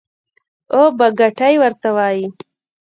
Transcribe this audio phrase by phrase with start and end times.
[0.75, 2.25] او بګتۍ ورته وايي.